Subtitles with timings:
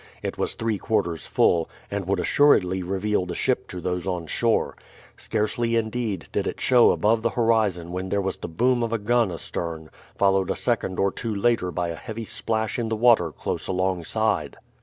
[0.23, 4.75] It was three quarters full, and would assuredly reveal the ship to those on shore.
[5.15, 8.97] Scarcely indeed did it show above the horizon when there was the boom of a
[8.97, 13.31] gun astern, followed a second or two later by a heavy splash in the water
[13.31, 14.57] close alongside.